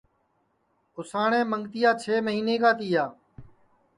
[0.97, 3.05] اُساٹؔیں منگتِیا چھ مہینے کا تِیا